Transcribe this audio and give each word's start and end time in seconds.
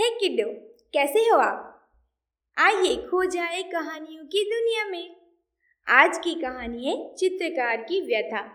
हे 0.00 0.10
किड्डो, 0.10 0.52
कैसे 0.92 1.18
हो 1.18 1.38
आप? 1.38 1.88
आइए 2.58 2.96
खो 2.96 3.24
जाए 3.24 3.62
कहानियों 3.62 4.24
की 4.24 4.44
दुनिया 4.44 4.84
में। 4.84 5.16
आज 5.88 6.18
की 6.18 6.34
कहानी 6.34 6.86
है 6.86 7.14
चित्रकार 7.14 7.76
की 7.76 8.00
व्यथा। 8.00 8.48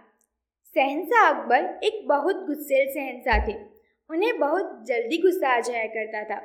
सहनसा 0.66 1.30
अकबर 1.30 1.80
एक 1.84 2.08
बहुत 2.08 2.36
गुस्सेल 2.36 2.88
सहनसा 2.90 3.48
थे। 3.48 3.66
उन्हें 4.10 4.40
बहुत 4.40 4.86
जल्दी 4.88 5.18
गुस्सा 5.18 5.58
आ 5.58 5.60
जाया 5.60 5.86
करता 5.86 6.24
था। 6.24 6.40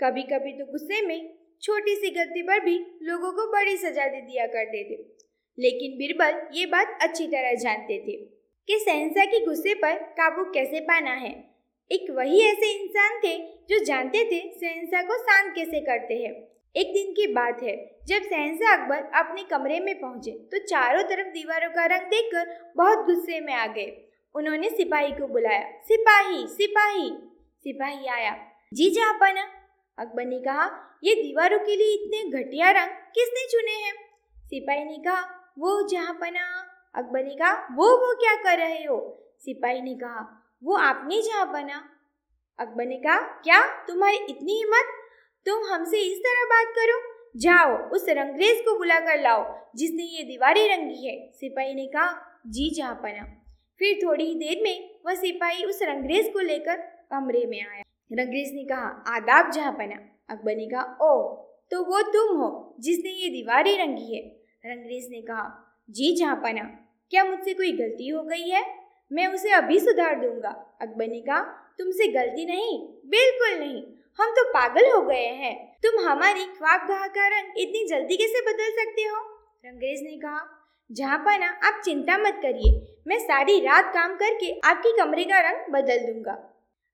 कभी 0.00 0.22
कभी 0.22 0.52
तो 0.52 0.64
गुस्से 0.64 1.06
में 1.06 1.34
छोटी 1.62 1.96
सी 1.96 2.10
गलती 2.10 2.42
पर 2.42 2.60
भी 2.60 2.84
लोगों 3.02 3.32
को 3.32 3.52
बड़ी 3.52 3.76
सजा 3.76 4.06
दे 4.08 4.20
दिया 4.20 4.46
करते 4.46 4.84
थे। 4.84 5.02
लेकिन 5.58 5.98
बिरबल 5.98 6.58
ये 6.58 6.66
बात 6.66 6.98
अच्छी 7.02 7.26
तरह 7.26 7.54
जानते 7.54 7.98
थे 7.98 8.16
कि 8.66 8.78
सहनसा 8.78 9.24
के 9.24 9.44
गुस्से 9.44 9.74
पर 9.74 9.94
काबू 9.94 10.44
कैसे 10.44 10.80
पाना 10.80 11.12
है। 11.12 11.49
एक 11.90 12.10
वही 12.10 12.40
ऐसे 12.42 12.70
इंसान 12.72 13.18
थे 13.18 13.36
जो 13.70 13.84
जानते 13.84 14.24
थे 14.24 14.40
सहनसा 14.50 15.02
को 15.02 15.16
शांत 15.18 15.54
कैसे 15.54 15.80
करते 15.80 16.14
हैं। 16.14 16.32
एक 16.74 16.92
दिन 16.94 17.12
की 17.12 17.26
बात 17.26 17.62
है, 17.62 17.74
जब 18.06 18.22
सहनसा 18.22 18.72
अकबर 18.74 19.18
अपने 19.18 19.42
कमरे 19.42 19.78
में 19.80 19.94
पहुँचे 20.00 20.30
तो 20.52 20.58
चारों 20.66 21.02
तरफ़ 21.02 21.28
दीवारों 21.28 21.70
का 21.70 21.86
रंग 21.86 22.06
देखकर 22.08 22.54
बहुत 22.76 23.04
गुस्से 23.06 23.40
में 23.40 23.52
आ 23.54 23.66
गए। 23.66 23.90
उन्होंने 24.34 24.70
सिपाही 24.70 25.12
को 25.12 25.26
बुलाया, 25.26 25.70
सिपाही 25.82 26.46
सिपाही! 26.48 27.10
सिपाही 27.64 28.06
आया, 28.08 28.36
जी 28.72 28.90
जापाना 28.90 29.48
अकबर 29.98 30.24
ने 30.24 30.38
कहा, 30.38 30.70
ये 31.04 31.14
दीवारों 31.14 31.58
के 31.58 31.76
लिए 31.76 31.94
इतने 31.94 32.30
घटिया 32.32 32.70
रंग 32.70 32.90
किसने 33.14 33.46
चुने 33.48 33.72
हैं? 33.76 33.94
सिपाही 34.46 34.84
ने 34.84 34.96
कहा, 34.98 35.20
वो 35.58 35.88
जहाँ 35.88 36.14
पना 36.14 36.46
अकबर 36.94 37.24
ने 37.24 37.34
कहा, 37.34 37.52
वो 37.72 37.96
वो 37.96 38.14
क्या 38.14 38.34
कर 38.42 38.58
रहे 38.58 38.84
हो? 38.84 39.00
सिपाही 39.38 39.80
ने 39.82 39.94
कहा 39.94 40.36
वो 40.62 40.76
आपने 40.76 41.20
जहाँ 41.22 41.52
बना। 41.52 41.82
अकबर 42.58 42.86
ने 42.86 42.96
कहा 42.96 43.18
क्या? 43.42 43.60
तुम्हारी 43.86 44.16
इतनी 44.30 44.58
हिम्मत? 44.58 44.92
तुम 45.46 45.64
हमसे 45.64 46.00
इस 46.02 46.18
तरह 46.18 46.44
बात 46.44 46.74
करो। 46.76 46.98
जाओ, 47.36 47.76
उस 47.90 48.08
रंगरेज 48.08 48.60
को 48.60 48.76
बुला 48.78 48.98
कर 49.00 49.20
लाओ, 49.20 49.44
जिसने 49.76 50.02
ये 50.02 50.22
दीवारें 50.22 50.76
रंगी 50.76 51.06
है। 51.06 51.30
सिपाही 51.32 51.74
ने 51.74 51.86
कहा, 51.86 52.40
जी, 52.46 52.70
जहाँ 52.70 52.94
पना 52.94 53.24
फिर 53.80 53.98
थोड़ी 54.04 54.24
ही 54.24 54.34
देर 54.34 54.62
में 54.62 54.90
वह 55.06 55.14
सिपाही 55.14 55.64
उस 55.64 55.78
रंगरेज 55.82 56.32
को 56.32 56.40
लेकर 56.40 56.76
कमरे 57.10 57.44
में 57.46 57.60
आया। 57.60 57.82
रंगरेज 58.12 58.52
ने 58.54 58.64
कहा, 58.64 58.88
आदाब, 59.06 59.50
जहाँ 59.50 59.72
पना 59.72 59.98
अकबर 60.30 60.56
ने 60.56 60.66
कहा 60.66 60.82
ओ 61.02 61.46
तो 61.70 61.82
वो 61.84 62.00
तुम 62.02 62.36
हो, 62.36 62.76
जिसने 62.80 63.10
ये 63.10 63.28
दीवारें 63.28 63.76
रंगी 63.78 64.14
है। 64.14 64.22
रंगरेज 64.66 65.08
ने 65.10 65.20
कहा, 65.22 65.48
जी, 65.90 66.16
जहाँ 66.16 66.36
पना 66.36 66.62
क्या 67.12 67.24
मुझसे 67.24 67.54
कोई 67.54 67.72
गलती 67.72 68.08
हो 68.08 68.22
गई 68.22 68.48
है? 68.48 68.79
मैं 69.12 69.26
उसे 69.26 69.50
अभी 69.50 69.78
सुधार 69.80 70.14
दूँगा। 70.14 70.78
अकबर 70.80 71.06
ने 71.06 71.20
कहा, 71.20 71.40
तुमसे 71.78 72.08
गलती 72.08 72.46
नहीं, 72.46 72.78
बिल्कुल 73.06 73.58
नहीं। 73.60 73.82
हम 74.18 74.30
तो 74.30 74.48
पागल 74.48 74.90
हो 74.90 75.02
गए 75.02 75.26
हैं। 75.26 75.78
तुम 75.86 76.08
हमारी 76.08 76.44
ख्वाब 76.44 76.88
गाह 76.88 77.06
का 77.06 77.28
रंग 77.28 77.52
इतनी 77.58 77.86
जल्दी 77.88 78.16
कैसे 78.16 78.40
बदल 78.40 78.70
सकते 78.70 79.02
हो? 79.02 79.16
रंगरेज 79.66 80.02
ने 80.02 80.16
कहा, 80.16 80.56
जहाँ 80.92 81.18
पाना, 81.18 81.46
आप 81.46 81.82
चिंता 81.84 82.18
मत 82.18 82.40
करिए। 82.42 83.00
मैं 83.06 83.18
सारी 83.18 83.60
रात 83.60 83.94
काम 83.94 84.14
करके 84.14 84.60
आपकी 84.64 84.96
कमरे 84.96 85.24
का 85.24 85.40
रंग 85.40 85.72
बदल 85.72 85.98
दूँगा। 85.98 86.46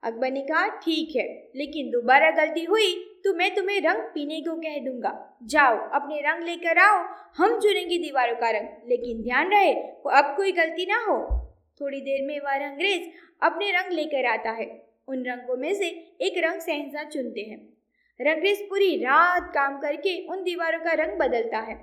अकबर 0.02 0.30
ने 0.30 0.40
कहा, 0.40 0.68
ठीक 0.68 1.16
है, 1.16 1.48
लेकिन 1.56 1.90
दोबारा 1.90 2.30
गलती 2.30 2.64
हुई 2.64 3.12
तो 3.24 3.34
मैं 3.34 3.54
तुम्हें 3.54 3.80
रंग 3.80 4.02
पीने 4.02 4.40
को 4.40 4.56
कह 4.56 4.78
दूँगा। 4.84 5.38
जाओ, 5.42 5.90
अपने 5.90 6.20
रंग 6.20 6.44
लेकर 6.44 6.78
आओ। 6.78 7.14
हम 7.36 7.60
चुनेंगे 7.60 7.98
दीवारों 7.98 8.36
का 8.36 8.50
रंग। 8.50 8.68
लेकिन 8.88 9.22
ध्यान 9.22 9.50
रहे, 9.50 9.72
अब 10.12 10.34
कोई 10.36 10.52
गलती 10.52 10.86
ना 10.86 11.04
हो। 11.04 11.45
थोड़ी 11.80 12.00
देर 12.00 12.26
में 12.26 12.38
वह 12.40 12.66
अंग्रेज़ 12.66 13.08
अपने 13.42 13.70
रंग 13.70 13.92
लेकर 13.92 14.26
आता 14.26 14.50
है। 14.50 14.66
उन 15.08 15.24
रंगों 15.24 15.56
में 15.56 15.72
से 15.74 15.88
एक 16.20 16.38
रंग 16.38 16.60
सहसा 16.60 17.02
चुनते 17.04 17.40
हैं। 17.40 17.58
रंगरेज 18.20 18.62
पूरी 18.62 18.96
रात 18.96 19.50
काम 19.54 19.78
करके 19.78 20.16
उन 20.26 20.42
दीवारों 20.42 20.78
का 20.80 20.92
रंग 20.94 21.18
बदलता 21.18 21.58
है, 21.58 21.76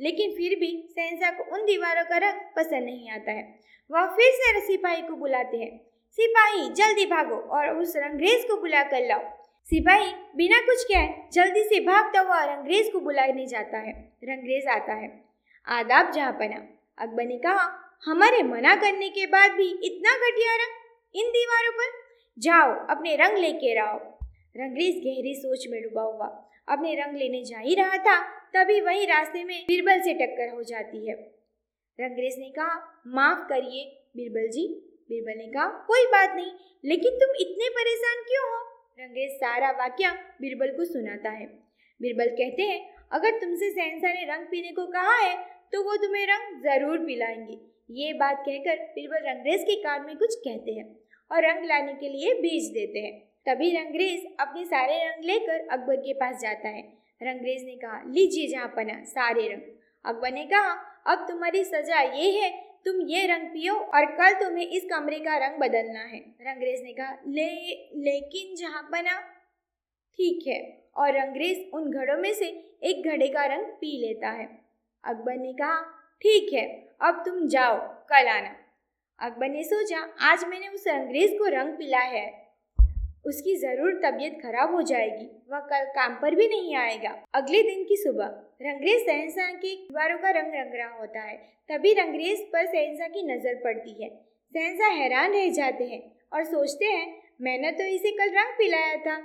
लेकिन 0.00 0.30
फिर 0.30 0.58
भी 0.58 0.70
सहसा 0.90 1.30
को 1.30 1.44
उन 1.54 1.64
दीवारों 1.64 2.04
का 2.04 2.18
रंग 2.18 2.40
पसंद 2.56 2.84
नहीं 2.84 3.10
आता 3.10 3.32
है। 3.32 3.42
वह 3.90 4.06
फिर 4.06 4.32
से 4.32 4.60
सिपाही 4.66 5.02
को 5.02 5.16
बुलाते 5.16 5.56
हैं। 5.56 5.78
सिपाही, 6.18 6.68
जल्दी 6.68 7.06
भागो 7.06 7.36
और 7.50 7.68
उस 7.70 7.96
रंगरेज 7.96 8.44
को 8.44 8.56
बुला 8.56 8.82
कर 8.82 9.06
लाओ। 9.06 9.28
सिपाही 9.66 10.12
बिना 10.36 10.60
कुछ 10.60 10.84
कहे 10.84 11.08
जल्दी 11.32 11.62
से 11.64 11.80
भागता 11.80 12.20
हुआ 12.20 12.42
रंगरेज 12.44 12.90
को 12.92 13.00
बुलाने 13.00 13.46
जाता 13.46 13.78
है। 13.78 13.92
रंगरेज 14.24 14.66
आता 14.66 14.94
है। 14.94 15.08
आदाब 15.66 16.10
जहाँ 16.12 16.32
पना। 16.32 16.66
अकबर 16.98 17.24
ने 17.24 17.36
कहा 17.38 17.68
हमारे 18.04 18.42
मना 18.42 18.74
करने 18.76 19.08
के 19.08 19.26
बाद 19.26 19.50
भी 19.50 19.68
इतना 19.84 20.12
घटिया 20.18 20.54
रंग 20.56 21.20
इन 21.20 21.30
दीवारों 21.30 21.72
पर? 21.72 21.90
जाओ, 22.38 22.70
अपने 22.86 23.16
रंग 23.16 23.38
लेके 23.38 23.78
आओ। 23.78 23.98
रंगरेज 24.56 24.94
गहरी 24.96 25.34
सोच 25.34 25.66
में 25.70 25.82
डूबा 25.82 26.02
हुआ। 26.02 26.26
अपने 26.68 26.94
रंग 26.94 27.16
लेने 27.16 27.42
जा 27.44 27.58
ही 27.58 27.74
रहा 27.74 27.96
था, 27.98 28.16
तभी 28.54 28.80
वही 28.80 29.04
रास्ते 29.04 29.44
में 29.44 29.64
बीरबल 29.64 30.00
से 30.00 30.14
टक्कर 30.14 30.54
हो 30.54 30.62
जाती 30.62 31.06
है। 31.08 31.14
रंगरेज 31.98 32.38
ने 32.38 32.48
कहा, 32.50 33.02
माफ़ 33.06 33.46
करिए 33.48 33.84
बीरबल 34.16 34.48
जी। 34.48 34.66
बीरबल 35.10 35.38
ने 35.38 35.46
कहा, 35.46 35.66
कोई 35.86 36.06
बात 36.06 36.34
नहीं, 36.36 36.52
लेकिन 36.84 37.18
तुम 37.18 37.34
इतने 37.40 37.68
परेशान 37.68 38.22
क्यों 38.22 38.44
हो? 38.44 38.60
रंगरेज 39.00 39.30
सारा 39.36 39.70
वाक्य 39.78 40.10
बीरबल 40.40 40.76
को 40.76 40.84
सुनाता 40.84 41.30
है। 41.30 41.46
बीरबल 42.00 42.28
कहते 42.36 42.62
हैं, 42.62 42.80
अगर 43.12 43.38
तुमसे 43.38 43.70
सहनसा 43.70 44.12
ने 44.12 44.24
रंग 44.26 44.46
पीने 44.46 44.72
को 44.72 44.86
कहा 44.86 45.16
है 45.16 45.36
तो 45.72 45.82
वो 45.82 45.96
तुम्हें 45.96 46.26
रंग 46.26 46.62
ज़रूर 46.62 46.98
पिलाएँगे। 46.98 47.58
ये 47.90 48.12
बात 48.12 48.42
कहकर 48.48 48.76
बीरबल 48.76 49.28
रंगरेज 49.28 49.62
के 49.62 49.74
कान 49.74 50.06
में 50.06 50.16
कुछ 50.16 50.34
कहते 50.34 50.72
हैं 50.72 50.96
और 51.32 51.50
रंग 51.50 51.64
लाने 51.64 51.92
के 51.92 52.08
लिए 52.08 52.34
भेज 52.34 52.70
देते 52.70 52.98
हैं। 52.98 53.20
तभी 53.20 53.70
रंगरेज 53.76 54.36
अपने 54.40 54.64
सारे 54.64 55.04
रंग 55.04 55.24
लेकर 55.24 55.68
अकबर 55.68 55.96
के 55.96 56.12
पास 56.12 56.40
जाता 56.40 56.68
है। 56.68 56.82
रंगरेज 57.22 57.64
ने 57.64 57.76
कहा, 57.76 58.02
लीजिए 58.06 58.48
जहाँ 58.48 58.68
पना, 58.68 59.04
सारे 59.04 59.48
रंग। 59.48 59.62
अकबर 60.04 60.32
ने 60.32 60.44
कहा, 60.44 60.72
अब 61.06 61.26
तुम्हारी 61.28 61.64
सजा 61.64 62.00
ये 62.00 62.40
है, 62.40 62.50
तुम 62.84 63.00
ये 63.00 63.26
रंग 63.26 63.48
पियो 63.48 63.74
और 63.74 64.06
कल 64.06 64.34
तुम्हें 64.34 64.66
इस 64.66 64.84
कमरे 64.84 65.18
का 65.18 65.36
रंग 65.36 65.60
बदलना 65.60 66.00
है। 66.00 66.20
रंगरेज 66.20 66.82
ने 66.82 66.92
कहा, 66.92 67.12
ले, 67.28 67.50
लेकिन 67.94 68.56
जहाँ 68.56 68.82
पना? 68.82 69.20
ठीक 70.14 70.46
है। 70.46 70.80
और 70.96 71.12
रंगरेज 71.12 71.70
उन 71.74 71.90
घड़ों 71.90 72.18
में 72.18 72.34
से 72.34 72.46
एक 72.82 73.08
घड़े 73.08 73.28
का 73.28 73.44
रंग 73.44 73.64
पी 73.64 74.06
लेता 74.06 74.30
है। 74.30 74.58
अकबर 75.04 75.36
ने 75.36 75.52
कहा 75.52 75.96
ठीक 76.22 76.52
है, 76.52 76.66
अब 77.00 77.22
तुम 77.24 77.46
जाओ, 77.48 77.76
कल 78.10 78.28
आना। 78.28 78.54
अकबर 79.18 79.48
ने 79.48 79.62
सोचा, 79.64 79.98
आज 80.20 80.44
मैंने 80.44 80.68
उस 80.68 80.86
अंग्रेज़ 80.88 81.32
को 81.34 81.46
रंग 81.46 81.72
पिला 81.72 81.98
है। 81.98 82.28
उसकी 83.26 83.56
ज़रूर 83.56 84.00
तबीयत 84.04 84.38
खराब 84.42 84.74
हो 84.74 84.82
जाएगी, 84.82 85.24
वह 85.52 85.60
कल 85.60 85.84
काम 85.84 86.14
पर 86.14 86.34
भी 86.34 86.48
नहीं 86.48 86.76
आएगा। 86.76 87.10
अगले 87.34 87.62
दिन 87.62 87.84
की 87.84 87.96
सुबह, 87.96 88.26
रंगरेज 88.62 89.06
सहनसा 89.06 89.50
के 89.52 89.74
दीवारों 89.76 90.18
का 90.18 90.30
रंग 90.30 90.54
रंग 90.54 90.74
रहा 90.74 90.98
होता 90.98 91.20
है, 91.20 91.36
तभी 91.70 91.92
रंगरेज 91.94 92.40
पर 92.52 92.66
सहनसा 92.66 93.08
की 93.08 93.22
नज़र 93.26 93.54
पड़ती 93.54 94.02
है। 94.02 94.08
सहनसा 94.08 94.86
हैरान 94.86 95.32
रह 95.32 95.50
जाते 95.50 95.84
हैं 95.84 96.02
और 96.32 96.44
सोचते 96.44 96.84
हैं, 96.84 97.22
मैंने 97.40 97.70
तो 97.72 97.84
इसे 97.84 98.10
कल 98.10 98.30
रंग 98.30 98.52
पिलाया 98.54 98.96
था, 98.96 99.16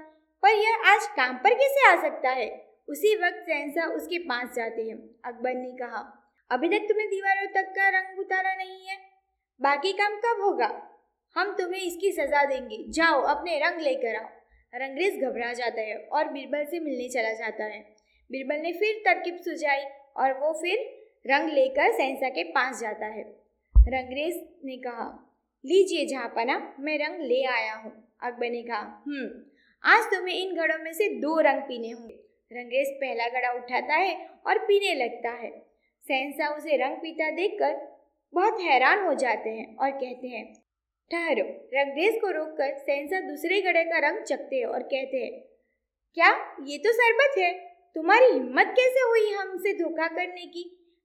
पर 0.43 0.49
यह 0.49 0.83
आज 0.85 1.07
काम 1.07 1.37
पर 1.37 1.53
कैसे 1.53 1.87
आ 1.87 2.01
सकता 2.01 2.29
है? 2.29 2.49
उसी 2.89 3.15
वक्त 3.15 3.45
सहनसा 3.47 3.85
उसके 3.85 4.19
पास 4.19 4.53
जाते 4.55 4.81
हैं। 4.81 4.97
अकबर 5.25 5.53
ने 5.53 5.71
कहा 5.71 6.21
अभी 6.51 6.69
तक 6.69 6.85
तुम्हें 6.89 7.09
दीवारों 7.09 7.47
तक 7.47 7.69
का 7.69 7.89
रंग 7.89 8.19
उतारा 8.19 8.55
नहीं 8.55 8.87
है। 8.87 8.97
बाकी 9.61 9.91
काम 9.91 10.15
कब 10.15 10.41
होगा? 10.41 10.91
हम 11.35 11.55
तुम्हें 11.57 11.81
इसकी 11.81 12.11
सजा 12.11 12.45
देंगे। 12.45 12.85
जाओ, 12.89 13.21
अपने 13.21 13.59
रंग 13.59 13.81
लेकर 13.81 14.15
आओ। 14.15 14.29
रंगरेज 14.75 15.23
घबरा 15.23 15.53
जाता 15.53 15.81
है 15.81 15.97
और 15.97 16.27
बीरबल 16.27 16.65
से 16.65 16.79
मिलने 16.79 17.09
चला 17.09 17.33
जाता 17.33 17.63
है। 17.63 17.95
बीरबल 18.31 18.55
ने 18.55 18.71
फिर 18.73 18.95
तरकीब 18.95 19.37
सुझाई 19.37 19.83
और 20.17 20.33
वो 20.33 20.53
फिर 20.53 21.05
रंग 21.27 21.49
लेकर 21.49 21.91
सहसा 21.91 22.29
के 22.29 22.43
पास 22.43 22.79
जाता 22.79 23.05
है। 23.05 23.23
रंगरेज 23.75 24.49
ने 24.65 24.77
कहा, 24.77 25.35
लीजिए 25.65 26.05
जहाँपना, 26.05 26.75
मैं 26.79 26.97
रंग 26.97 27.21
ले 27.21 27.43
आया 27.43 27.73
हूँ। 27.73 28.17
अकबर 28.23 28.49
ने 28.49 28.63
कहा 28.63 29.03
हम्म 29.07 29.29
आज 29.83 30.03
तुम्हें 30.03 30.35
इन 30.35 30.55
घड़ों 30.55 30.83
में 30.83 30.93
से 30.93 31.09
दो 31.09 31.39
रंग 31.39 31.61
पीने 31.61 31.91
होंगे। 31.91 32.15
रंगरेज 32.51 32.87
पहला 32.89 33.27
घड़ा 33.27 33.51
उठाता 33.51 33.93
है 33.93 34.29
और 34.47 34.57
पीने 34.57 34.93
लगता 34.95 35.29
है। 35.29 35.64
सहनसा 36.09 36.47
उसे 36.55 36.77
रंग 36.77 36.97
पीता 36.97 37.29
देखकर 37.31 37.75
बहुत 38.33 38.61
हैरान 38.61 39.05
हो 39.05 39.13
जाते 39.13 39.49
हैं 39.49 39.75
और 39.75 39.91
कहते 39.91 40.27
हैं, 40.27 40.45
ठहरो 41.11 41.45
रंगरेज 41.73 42.19
को 42.21 42.29
रोककर 42.31 42.77
सहनसा 42.77 43.19
दूसरे 43.21 43.61
गड़े 43.61 43.83
का 43.83 43.97
रंग 43.99 44.23
चखते 44.23 44.55
हैं 44.55 44.65
और 44.65 44.83
कहते 44.83 45.17
हैं, 45.17 45.31
क्या 46.17 46.29
ये 46.67 46.77
तो 46.77 46.91
शरबत 46.93 47.37
है? 47.37 47.51
तुम्हारी 47.95 48.31
हिम्मत 48.33 48.73
कैसे 48.77 49.01
हुई 49.01 49.31
हमसे 49.33 49.73
धोखा 49.73 50.07
करने 50.07 50.45
की? 50.45 50.63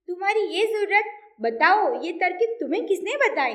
तुम्हारी 0.09 0.41
ये 0.49 0.67
ज़रूरत? 0.67 1.13
बताओ, 1.41 2.03
ये 2.03 2.13
तरकीब 2.13 2.57
तुम्हें 2.61 2.87
किसने 2.87 3.17
बताई? 3.19 3.55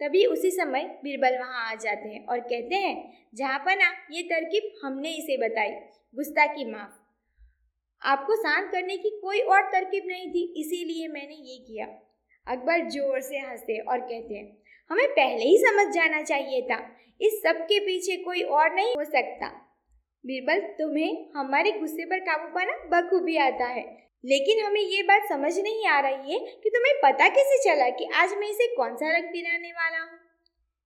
तभी 0.00 0.24
उसी 0.26 0.50
समय 0.50 0.84
बीरबल 1.04 1.38
वहाँ 1.38 1.70
आ 1.70 1.74
जाते 1.74 2.08
हैं 2.08 2.24
और 2.26 2.40
कहते 2.40 2.74
हैं, 2.76 2.96
जहाँ 3.34 3.58
पना, 3.58 3.90
ये 4.10 4.22
तरकीब 4.22 4.70
हमने 4.84 5.10
इसे 5.10 5.36
बताई। 5.38 5.70
गुस्ताखी 6.14 6.64
माफ़। 6.64 7.05
आपको 8.06 8.36
शांत 8.36 8.70
करने 8.72 8.96
की 8.96 9.10
कोई 9.20 9.40
और 9.40 9.62
तरकीब 9.62 10.04
नहीं 10.06 10.28
थी, 10.30 10.42
इसीलिए 10.56 11.08
मैंने 11.08 11.34
ये 11.34 11.58
किया। 11.58 11.86
अकबर 12.46 12.88
ज़ोर 12.88 13.20
से 13.20 13.38
हँसते 13.38 13.78
और 13.80 14.00
कहते 14.00 14.34
हैं, 14.34 14.56
हमें 14.90 15.08
पहले 15.08 15.44
ही 15.44 15.56
समझ 15.58 15.86
जाना 15.94 16.22
चाहिए 16.22 16.60
था, 16.62 16.78
इस 17.20 17.40
सब 17.42 17.62
के 17.62 17.78
पीछे 17.80 18.16
कोई 18.16 18.42
और 18.42 18.74
नहीं 18.74 18.94
हो 18.94 19.04
सकता। 19.04 19.46
बीरबल, 20.24 20.60
तुम्हें 20.78 21.26
हमारे 21.36 21.72
गुस्से 21.72 22.04
पर 22.04 22.18
काबू 22.20 22.48
पाना 22.54 22.76
बखूबी 22.92 23.36
आता 23.36 23.66
है, 23.66 23.84
लेकिन 24.24 24.64
हमें 24.64 24.80
ये 24.80 25.02
बात 25.02 25.28
समझ 25.28 25.58
नहीं 25.58 25.86
आ 25.86 25.98
रही 26.00 26.32
है 26.32 26.38
कि 26.38 26.70
तुम्हें 26.70 26.94
पता 27.04 27.28
कैसे 27.28 27.58
चला 27.64 27.88
कि 27.90 28.08
आज 28.14 28.34
मैं 28.34 28.48
इसे 28.48 28.66
कौन 28.76 28.96
सा 28.96 29.16
रंग 29.16 29.24
पिलाने 29.24 29.72
वाला 29.72 29.98
हूँ? 29.98 30.18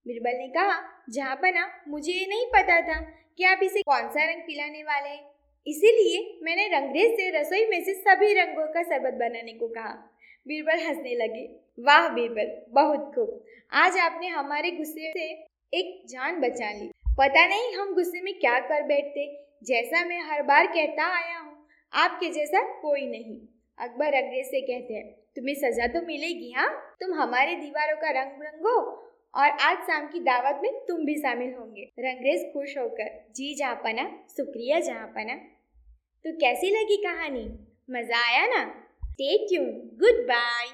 बीरबल 0.06 0.38
ने 0.38 0.48
कहा, 0.48 1.04
जहाँ 1.10 1.36
पना 1.36 1.68
मुझे 1.88 2.12
ये 2.12 2.26
नहीं 2.26 2.46
पता 2.46 2.80
था 2.80 3.00
कि 3.38 3.44
आप 3.44 3.60
इसे 3.62 3.82
कौन 3.82 4.08
सा 4.08 4.24
रंग 4.24 4.42
पिलाने 4.42 4.82
वाले 4.82 5.08
हैं। 5.08 5.29
इसीलिए 5.66 6.38
मैंने 6.42 6.66
रंगरेज 6.68 7.10
से 7.12 7.28
रसोई 7.30 7.66
में 7.66 7.82
से 7.84 7.94
सभी 7.94 8.32
रंगों 8.34 8.66
का 8.66 8.82
शरबत 8.82 9.14
बनाने 9.14 9.52
को 9.52 9.68
कहा। 9.68 9.92
बीरबल 10.46 10.78
हंसने 10.78 11.14
लगे। 11.16 11.44
वाह, 11.78 12.08
बीरबल, 12.08 12.50
बहुत 12.70 13.12
खूब। 13.14 13.44
आज 13.72 13.98
आपने 13.98 14.28
हमारे 14.28 14.70
गुस्से 14.70 15.10
से 15.12 15.26
एक 15.72 16.02
जान 16.06 16.40
बचा 16.40 16.70
ली। 16.72 16.90
पता 17.18 17.46
नहीं 17.46 17.74
हम 17.74 17.94
गुस्से 17.94 18.20
में 18.20 18.32
क्या 18.34 18.58
कर 18.60 18.82
बैठते, 18.82 19.26
जैसा 19.62 20.04
मैं 20.04 20.20
हर 20.22 20.42
बार 20.42 20.66
कहता 20.66 21.06
आया 21.16 21.38
हूँ, 21.38 21.52
आपके 21.92 22.28
जैसा 22.30 22.62
कोई 22.80 23.06
नहीं। 23.06 23.36
अकबर 23.78 24.14
अंग्रेज़ 24.14 24.46
से 24.46 24.60
कहते 24.60 24.94
हैं, 24.94 25.06
तुम्हें 25.36 25.54
सजा 25.56 25.86
तो 25.88 26.06
मिलेगी 26.06 26.50
हाँ? 26.52 26.96
तुम 27.00 27.14
हमारे 27.14 27.54
दीवारों 27.56 27.96
का 27.96 28.10
रंग 28.12 28.42
रंगो 28.42 28.76
और 29.34 29.50
आज 29.50 29.78
शाम 29.78 30.06
की 30.06 30.20
दावत 30.20 30.60
में 30.62 30.72
तुम 30.88 31.04
भी 31.04 31.14
शामिल 31.14 31.54
होंगे। 31.54 31.82
रंगरेज 31.98 32.52
खुश 32.52 32.76
होकर, 32.78 33.32
जी 33.36 33.54
जहाँपना 33.54 34.04
शुक्रिया 34.36 34.80
जहाँपना 34.80 35.34
तो 36.24 36.32
कैसी 36.32 36.70
लगी 36.70 36.96
कहानी? 36.96 37.44
मज़ा 37.90 38.18
आया 38.28 38.46
ना? 38.46 38.64
Take 39.12 39.46
you 39.52 39.62
good 40.00 40.24
bye 40.24 40.66